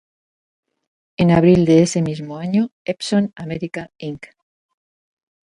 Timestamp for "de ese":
1.65-2.01